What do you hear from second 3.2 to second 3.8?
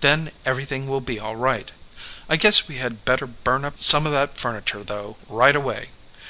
burn up